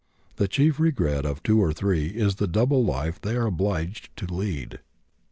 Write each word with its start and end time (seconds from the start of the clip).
The 0.37 0.47
chief 0.47 0.79
regret 0.79 1.27
of 1.27 1.43
2 1.43 1.61
or 1.61 1.73
3 1.73 2.07
is 2.07 2.37
the 2.37 2.47
double 2.47 2.83
life 2.83 3.21
they 3.21 3.35
are 3.35 3.45
obliged 3.45 4.09
to 4.17 4.25
lead. 4.25 4.79